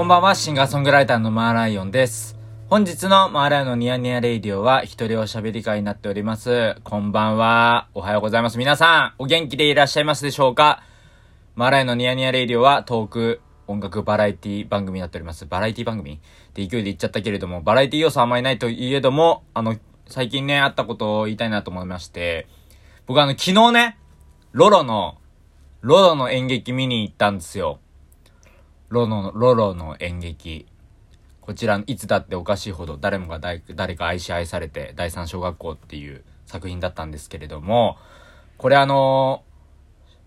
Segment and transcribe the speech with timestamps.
[0.00, 2.38] こんばんは、シンガーソングライターのマーライオンです。
[2.70, 6.76] 本日のマーライオンのニヤニヤレイディオは一人おしゃべり会になっております。
[6.84, 7.90] こんばんは。
[7.92, 8.56] おはようございます。
[8.56, 10.82] 皆さん、お元気でいらっしゃいますでしょうか？
[11.54, 15.44] マーライオンのニヤニヤレイディオはトーク、音楽バラエティ番組になっております。
[15.44, 16.18] バラエティ番組っ
[16.54, 22.46] て勢いで言っちゃったけれども、バラエティ要素あんまりないといえども、あの、最近ね、あったことを言いたいなと思いまして、
[23.06, 23.98] 僕あの、昨日ね、
[24.52, 25.18] ロロの、
[25.82, 27.80] ロロの演劇見に行ったんですよ。
[28.90, 30.66] ロロの、ロロの演劇。
[31.40, 37.96] こちら、いつだっておかしいほど誰もが誰か愛し愛されて第三小学校っていう作品だったんですけれども、
[38.58, 39.42] これあの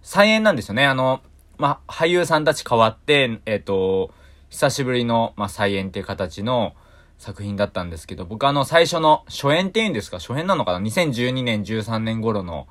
[0.02, 0.86] 再演なんですよね。
[0.86, 1.22] あの、
[1.58, 4.12] まあ、俳優さんたち変わって、えっ、と、
[4.50, 6.74] 久しぶりの、まあ、再演っていう形の
[7.18, 10.20] 作品だったんですけど、僕あの、最初の初演っていうんですか？
[10.20, 12.68] 初演なのかな ?2012 年、13年頃の、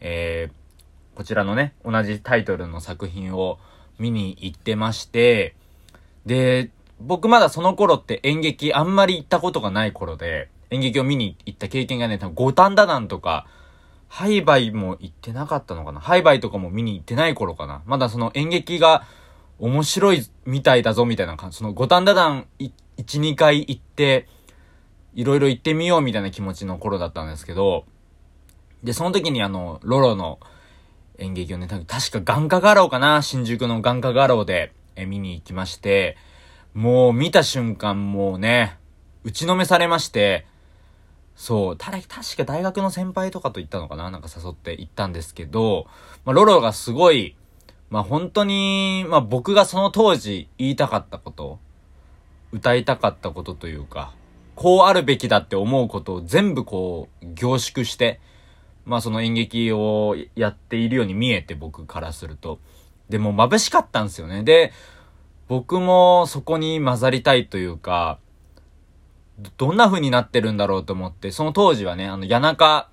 [0.00, 3.58] えー、こちらのね、同じタイトルの作品を
[3.98, 5.54] 見に行ってまして、
[6.24, 13.46] で、僕まだその頃って演劇あんまり行ったことがない頃で、演劇を見に行った経験がね、多分五反田団とか、
[14.08, 16.00] ハイバイも行ってなかったのかな？
[16.00, 17.82] ハイバイとかも見に行ってない頃かな。
[17.86, 19.04] まだその演劇が
[19.58, 24.28] 面白いみたいだぞみたいな感じ、その五反田団1、2回行って、
[25.14, 27.84] いろいろ行ってみようみたいな気持ちの頃だったんですけど、
[28.84, 30.38] で、その時にあの、ロロの
[31.18, 33.22] 演劇をね、確か眼科画廊かな。
[33.22, 34.72] 新宿の眼科画廊で。
[34.98, 36.16] え見に行きまして、
[36.72, 38.78] もう見た瞬間もうね、
[39.24, 40.46] 打ちのめされまして、
[41.34, 44.10] そう、誰、確か大学の先輩とかと行ったのかな？
[44.10, 45.86] なんか誘って行ったんですけど、
[46.24, 47.36] まあ、ロロがすごい、
[47.90, 51.58] まあ、本当に、まあ、僕がその当時言いたかったこと、
[52.52, 54.14] 歌いたかったことというか、
[54.54, 58.18] こうあるべきだって思うことを全部こう、凝縮して、
[58.86, 62.60] まあ、その演劇をやっているように見えて、僕からすると。
[63.08, 64.42] でも眩しかったんですよね。
[64.42, 64.72] で、
[65.48, 68.18] 僕もそこに混ざりたいというか、
[69.58, 72.88] どんな風になってるんだろうと思って、その当時はね、あの、谷中、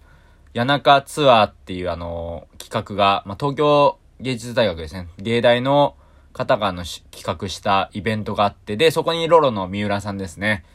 [0.54, 5.08] 谷中ツアーっていうあの、企画が、まあ、東京芸術大学ですね。
[5.20, 5.96] 芸大の
[6.34, 10.66] 方があの、企画したイベントがあって、で、そこにロロの三浦さんですね。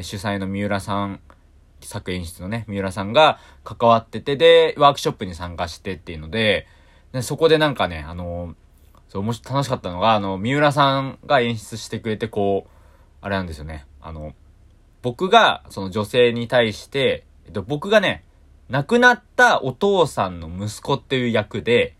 [0.00, 1.20] 主催の三浦さん、
[1.86, 6.66] 作演出のね、三浦さんが関わってて、で、ワークショップに参加してっていうので、
[7.12, 8.54] でそこでなんかね、あの、
[9.08, 12.70] そう、もし楽しかったのが、あの、三浦さんが演出してくれて、こう、
[13.20, 13.86] あれなんですよね。
[14.00, 14.34] あの、
[15.02, 18.24] 僕が、その女性に対して、えっと、僕がね、
[18.68, 21.96] 亡くなったお父さんの息子っていう役で、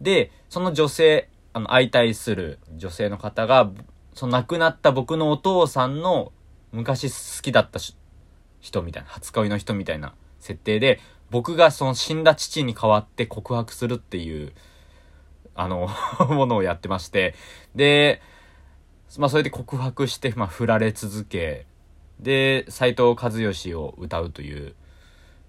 [0.00, 3.70] で、その女性、あの、相対する女性の方が、
[4.14, 6.32] その亡くなった僕のお父さんの
[6.72, 7.78] 昔好きだった
[8.60, 14.52] 人みたいな、初恋の人みたいな設定で、僕がその死んだ父に代わって告白するっていう、
[15.54, 15.88] あの、
[16.30, 17.34] ものをやってまして、
[17.74, 18.22] で、
[19.18, 21.66] まあそれで告白して、まあ振られ続け、
[22.20, 24.74] で、斎藤和義を歌うという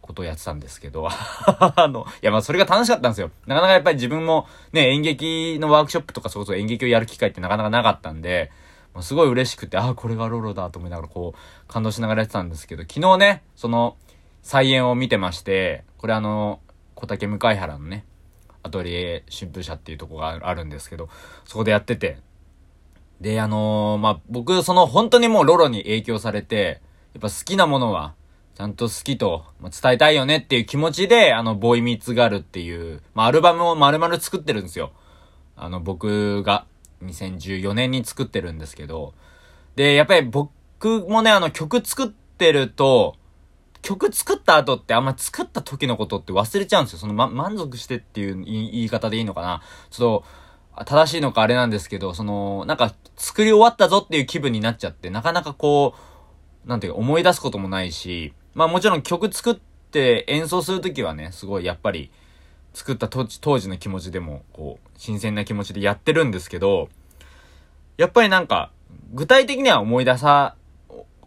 [0.01, 3.31] ことをやってたんですけど、 あの、いやまあそれが楽しかったんですよ。
[3.45, 8.51] なかなかやっぱり自分もね、演劇のワークショップとかそこそ演劇をやる機会ってなかなかなかったんで、
[8.93, 13.97] もうすごい嬉しくて、ああ、これがロロだと思いながらこう、感動しながらやってたんですけど、昨日ね、その、
[14.41, 16.59] 再演を見てまして、これあの、
[16.95, 18.05] 小竹向原のね、
[18.63, 21.09] アトリエ春風社っていうとこがあるんですけど、
[21.45, 22.17] そこでやってて、
[23.21, 26.81] で、あのーまあ、僕、その本当にもうロロに影響されて、
[27.13, 28.15] やっぱ好きなものは、
[28.55, 34.91] ちゃんと好きと、まあ伝えたいよねっていう気持ちで、あの、ボーイミーツガールっていう、まあ、アルバムを丸々作ってるんですよ。
[35.55, 36.65] あの、僕が、
[37.03, 39.13] 2014年に作ってるんですけど、
[39.75, 43.15] で、やっぱり僕もね、あの、曲作ってると、
[43.81, 46.99] 曲作った後ってあんま作った時のことって忘れちゃうんですよ。
[46.99, 49.61] その、ま、満足してっていう言い方でいいのかな。
[49.89, 50.23] ちょ
[50.75, 55.95] っと、正しいのかあれなんですけど、その、なんか、作り終わったぞっていう気分になっちゃって、なかなかこ
[56.65, 62.11] う、なんていうか思い出すこともないし、まあもちろん曲作って演奏するときはね、すごいやっぱり、
[62.73, 63.25] 作った当
[63.59, 66.89] 時の気持ちでも、こう、新鮮な気持ちでやってるんですけど、
[67.97, 68.71] やっぱりなんか、
[69.13, 70.55] 具体的には思い出さ、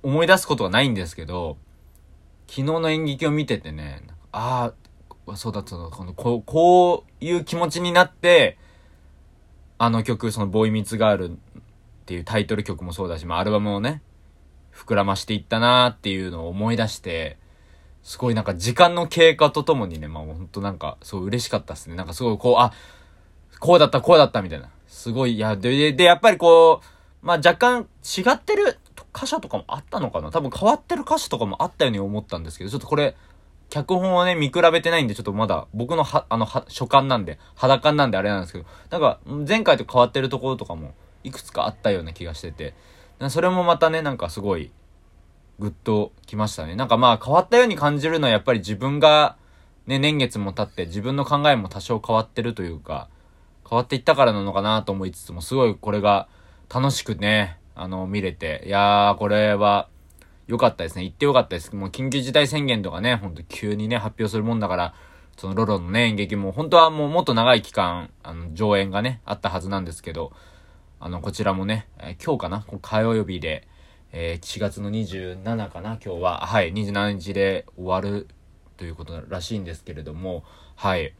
[0.03, 1.57] 思い出すことはないんですけど、
[2.49, 4.03] 昨日の演劇を見ててね、
[4.33, 4.73] あ
[5.27, 8.59] あ、そうだったの、このこう、こういう気持ちになって、
[9.79, 11.35] あの曲、そのボーイミツガールっ
[12.07, 14.03] ていうタイトル曲もそうだし、まあアルバムをね、
[14.73, 17.39] 膨らましていったなーっていうのを思い出して、
[18.03, 21.97] すごいなんか時間の経過とともにね、まあほんとなんか、そう嬉しかったっすね。
[21.97, 22.73] なんかすごいこう、あ、
[23.61, 24.69] こうだった、こうだったみたいな。
[24.89, 28.79] すごい、いや、で、で、やっぱりこう、まあ若干違ってる
[29.15, 33.15] 箇所とかもあったのかな多分変わってる箇所とかもあったように思ったんですけど、ちょっとこれ、
[33.71, 39.19] 脚本をね、見比べてないんで、ちょっとまだ、僕のは、あの、は、所感なんで、肌感なんであれなんですけど、なんか、
[39.49, 40.93] 前回と変わってるところとかも、
[41.25, 42.75] いくつかあったような気がしてて、
[43.31, 44.73] それもまたね、なんかすごい、
[45.59, 46.75] ぐっときましたね。
[46.77, 49.37] なんかまあ変わったように感じるのはやっぱり自分が、
[49.87, 53.09] ね、年月も経って自分の考えも多少変わってるというか、
[53.69, 56.29] 変わっていったからなのかなと思いつつも、すごいこれが
[56.73, 59.89] 楽しくね、あの、見れて、いやー、これは、
[60.49, 61.05] 良かったですね。
[61.05, 61.75] 行って良かったです。
[61.75, 64.95] もう緊急事態宣言とかね、ほんと急にね、発表するもんだから、
[65.37, 70.33] そのロロのね、演劇も、本当はもうもっと長い期間、あの、上演がね、あったはずなんですけど、
[71.01, 72.67] あの、こちらもね、えー、今日かな？
[72.83, 73.67] 火曜日で、
[74.15, 76.47] えー、4月の27かな今日は。
[76.47, 78.29] はい、27日で終わる
[78.77, 80.45] ということらしいんですけれども、
[80.77, 81.15] はい。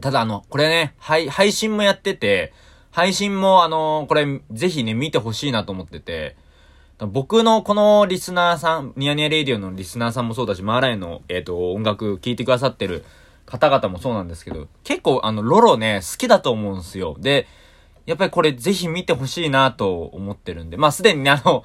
[0.00, 2.52] ただあの、これね、配、配信もやってて、
[2.90, 6.36] 配信もあの、これ、ぜひね、見てほしいなと思ってて、
[6.98, 13.04] 僕のこのリスナーさん、ニヤニヤレイディオのリスナーさんもそうだし、マーライの、えっ、ー、と、音楽聴いてくださってる
[13.46, 17.16] 方々もそうなんですけど、結構あの、ロロね、好きだと思うんすよ。
[17.20, 17.46] で、
[18.06, 21.62] やっぱりこれぜひ見てほしいなと思ってるんで、まあすでにね、あの、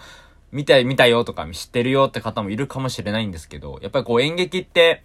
[0.55, 5.03] 見た、見たよとか知ってるよって方もいるかもしれないんですけど、やっぱりこう演劇って、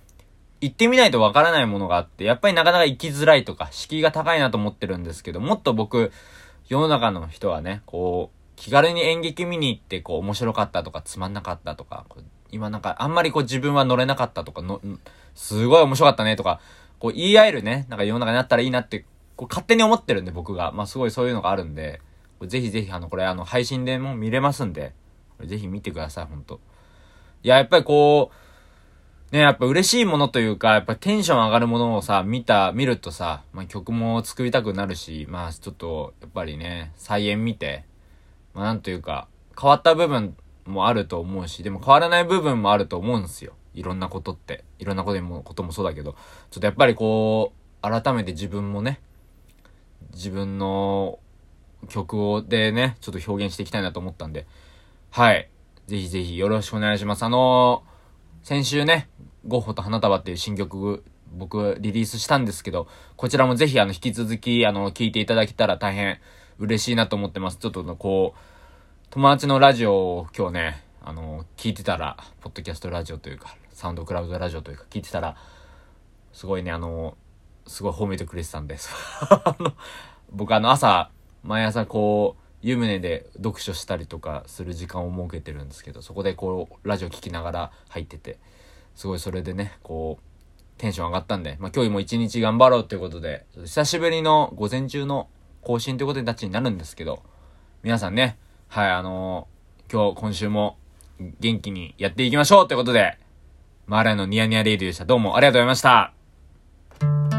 [0.60, 6.12] 行ってみないとわからないものがあって、やっぱりなかなか行きづらいとか、敷居が高いなと思ってるんですけど、もっと僕、
[6.68, 12.06] 世の中の人はね、こう、気軽に演劇見に行って、こう、面白かったとか、つまんなかったとか、
[12.52, 14.80] 今なんか、あんまりこう自分は乗れなかったとか、の、
[15.34, 16.60] すごい面白かったねとか、
[17.00, 20.70] こう言い合えるね、なんか世の中になったらいいなって、こう勝手に思ってるんで、僕が。
[20.70, 22.02] まあすごいそういうのがあるんで、
[22.46, 24.92] ぜひぜひあの、これあの、配信でも見れますんで、
[25.46, 26.60] ぜひ見てください、ほんと。
[27.42, 37.84] いや、やっぱりこう、ね、やっぱ嬉しいものというか、やっぱテンション上がるものをさ、見た、見るとさ、まあ、曲も作りたくなるし、まあちょっと、やっぱりね、再演見て、
[38.54, 39.28] まあなんというか、
[39.60, 43.52] 変わった部分もあると思うし、でも変わらない部分もあると思うんですよ。
[43.72, 44.64] いろんなことって。
[44.80, 46.16] いろんなこともこともそうだけど、
[46.50, 47.52] ちょっとやっぱりこ
[47.82, 49.00] う、改めて自分もね、
[50.12, 51.20] 自分の
[51.88, 54.46] 曲をでね、ちょっと表現していきたいなと思ったんで、
[55.12, 55.50] はい。
[55.88, 57.24] ぜひぜひよろしくお願いします。
[57.24, 59.08] あのー、先週ね、
[59.44, 61.02] ゴッホと花束っていう新曲、
[61.32, 62.86] 僕リリースしたんですけど、
[63.16, 66.20] こちらもぜひあの引き続きあの聞いていただけたら大変
[66.60, 67.56] 嬉しいなと思ってます。
[67.56, 68.38] ちょっとこう、
[69.10, 75.34] 友達のラジオを今日ね、あの、聞いてたら、ポッドキャストラジオというか、サウンドクラウドラジオというか聞いてたら、
[76.32, 77.16] すごいね、あの、
[77.66, 78.94] すごい褒めてくれてたんです。
[80.30, 81.10] 僕あの朝、
[81.42, 88.38] 毎朝こう、湯船で読書したりとかする時間を設けてるんですけど、そこでこう、ラジオ聞きながら入ってて、
[88.94, 90.22] すごいそれでね、こう、
[90.80, 95.28] テンション上がったんで、まあ今日も一日頑張ろうということで、久しぶりの午前中の
[95.62, 97.22] 更新ということになるんですけど、
[97.82, 100.76] 皆さんね、はい、あのー、今日、今週も
[101.40, 103.18] 元気にやっていきましょうということで、
[103.86, 105.04] マーライのニヤニヤレイディでした。
[105.04, 107.29] どうもありがとうございました。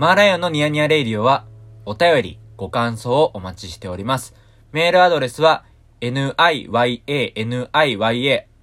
[0.00, 1.44] マーライオンのニヤニヤレイディオは、
[1.84, 4.34] お便り、ご感想をお待ちしております。
[4.72, 5.66] メールアドレスは、
[6.00, 6.34] niya,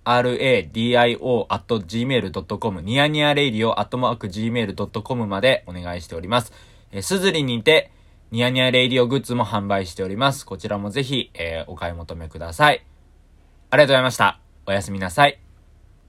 [0.04, 6.52] radio.gmail.com ニヤニヤレイディオ .gmail.com までお願いしております。
[6.92, 7.92] えー、すずりにて、
[8.32, 10.44] ニヤニヤレイディオグッズも販売しております。
[10.44, 12.84] こちらもぜひ、えー、お買い求めください。
[13.70, 14.40] ありがとうございました。
[14.66, 15.47] おやすみなさい。